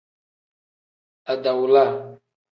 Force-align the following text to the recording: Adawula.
Adawula. 1.31 1.83